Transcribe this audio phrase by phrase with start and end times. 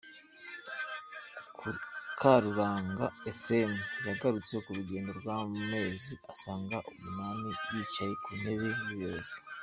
[2.19, 3.71] Karuranga Ephrem,
[4.07, 9.37] yagarutse ku rugendo rw’amezi asaga umunani, yicaye ku ntebe y’ubuyobozi.